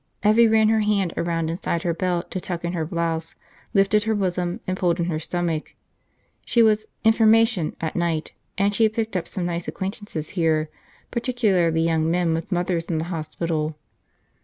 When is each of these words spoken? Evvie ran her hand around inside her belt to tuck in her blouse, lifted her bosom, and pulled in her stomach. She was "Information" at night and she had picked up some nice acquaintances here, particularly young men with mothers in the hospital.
Evvie 0.23 0.47
ran 0.51 0.69
her 0.69 0.79
hand 0.79 1.13
around 1.15 1.47
inside 1.51 1.83
her 1.83 1.93
belt 1.93 2.31
to 2.31 2.41
tuck 2.41 2.65
in 2.65 2.73
her 2.73 2.87
blouse, 2.87 3.35
lifted 3.71 4.05
her 4.05 4.15
bosom, 4.15 4.59
and 4.65 4.75
pulled 4.75 4.99
in 4.99 5.05
her 5.05 5.19
stomach. 5.19 5.75
She 6.43 6.63
was 6.63 6.87
"Information" 7.03 7.75
at 7.79 7.95
night 7.95 8.33
and 8.57 8.73
she 8.73 8.81
had 8.81 8.93
picked 8.93 9.15
up 9.15 9.27
some 9.27 9.45
nice 9.45 9.67
acquaintances 9.67 10.29
here, 10.29 10.71
particularly 11.11 11.81
young 11.81 12.09
men 12.09 12.33
with 12.33 12.51
mothers 12.51 12.85
in 12.85 12.97
the 12.97 13.03
hospital. 13.13 13.77